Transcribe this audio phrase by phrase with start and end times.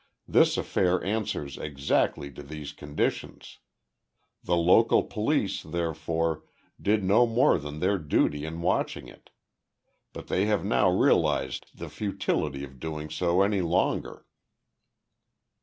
[0.27, 3.59] This affair answers exactly to these conditions.
[4.43, 6.43] The local police, therefore,
[6.81, 9.29] did no more than their duty in watching it.
[10.11, 14.25] But they have now realised the futility of doing so any longer."